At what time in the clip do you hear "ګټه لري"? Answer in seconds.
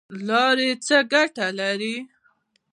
1.11-1.95